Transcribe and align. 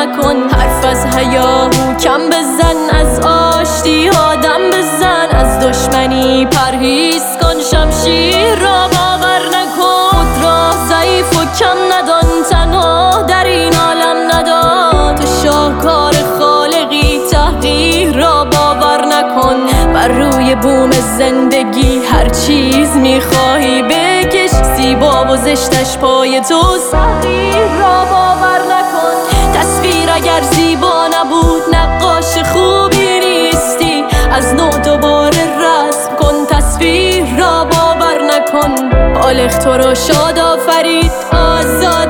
نکن 0.00 0.36
حرف 0.48 0.84
از 0.84 1.06
هیاهو 1.16 1.94
کم 2.00 2.20
بزن 2.28 2.96
از 3.00 3.20
آشتی 3.20 4.08
آدم 4.08 4.70
بزن 4.72 5.28
از 5.32 5.60
دشمنی. 5.60 6.46
پرهیز 6.46 7.22
کن 7.40 7.60
شمشیر 7.70 8.54
را 8.54 8.88
باور 8.88 9.40
نکن 9.46 10.42
را 10.42 10.70
ضعیف 10.88 11.38
و 11.38 11.44
کم 11.58 11.76
ندان. 11.92 12.42
تنها 12.50 13.22
در 13.22 13.44
این 13.44 13.74
عالم 13.76 14.30
نداد 14.32 15.16
تو 15.16 15.26
شاهکار 15.44 16.14
خالقی 16.38 17.20
تحقیر 17.30 18.12
را 18.12 18.44
باور 18.44 19.04
نکن. 19.04 19.56
بر 19.94 20.08
روی 20.08 20.54
بوم 20.54 20.90
زندگی 20.90 22.04
هر 22.04 22.28
چیز 22.28 22.96
می‌خواهی. 22.96 23.82
بکش 23.82 24.50
زیبا 24.76 25.24
و 25.24 25.36
زشتش 25.36 25.98
پای 25.98 26.40
تو 26.40 26.62
صغیر 26.90 27.68
را 27.80 28.09
را 37.38 37.64
باور 37.64 38.22
نکن 38.22 38.90
بالغ 39.14 39.58
تو 39.58 39.70
را 39.70 39.94
شاد 39.94 40.38
آفرید 40.38 41.12
آزاد 41.32 42.09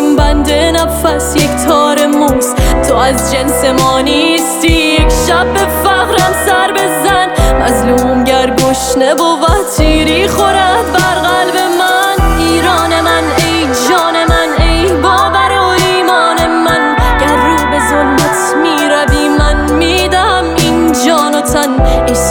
می‌خوریم 0.00 0.16
بنده 0.16 0.72
نفس 0.72 1.36
یک 1.36 1.50
تار 1.68 2.06
موس. 2.06 2.54
تو 2.88 2.94
از 2.96 3.32
جنس 3.32 3.64
ما 3.64 4.00
نیستی. 4.00 4.68
یک 4.68 5.12
شب 5.28 5.52
به 5.52 5.66
فقرم 5.84 6.34
سر 6.46 6.72
بزن. 6.72 7.28
مظلوم 7.62 8.24
گر 8.24 8.50
گشنه 8.50 9.14
بود 9.14 9.66
تیری 9.76 10.28
خورد 10.28 10.92
بر 10.92 11.14
قلب 11.14 11.56
من. 11.78 12.38
ایران 12.38 13.00
من 13.00 13.24
ای 13.38 13.66
جان 13.88 14.14
من 14.28 14.64
ای 14.64 14.92
باور 14.92 15.58
و 15.58 15.64
ایمان 15.64 16.46
من. 16.46 16.96
گر 17.20 17.36
رو 17.36 17.70
به 17.70 17.78
ظلمت 17.88 18.56
می‌روی 18.62 19.28
من 19.28 19.72
میدم 19.72 20.44
این 20.56 20.92
جان 21.06 21.34
و 21.34 21.40
تن. 21.40 21.82
ایثار 22.06 22.25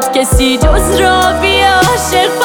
نمی‌فهمد 0.00 0.16
کسی 0.16 0.58
جز 0.58 1.00
را 1.00 1.32
عاشق 1.62 2.38